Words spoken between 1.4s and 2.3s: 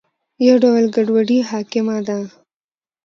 حاکمه ده.